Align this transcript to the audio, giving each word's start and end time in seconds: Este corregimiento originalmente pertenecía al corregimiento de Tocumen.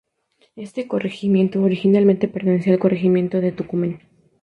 Este 0.55 0.87
corregimiento 0.87 1.61
originalmente 1.61 2.27
pertenecía 2.27 2.73
al 2.73 2.79
corregimiento 2.79 3.39
de 3.39 3.51
Tocumen. 3.51 3.99